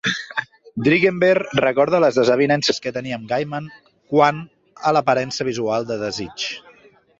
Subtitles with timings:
[0.85, 3.69] Dringenberg recorda les desavinences que tenia amb Gaiman
[4.15, 4.43] quant
[4.93, 6.51] a l'aparença visual de Desig.